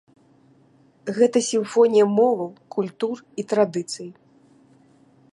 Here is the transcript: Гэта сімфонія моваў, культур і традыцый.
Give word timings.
Гэта 1.17 1.37
сімфонія 1.49 2.05
моваў, 2.19 2.49
культур 2.75 3.15
і 3.43 3.45
традыцый. 3.53 4.09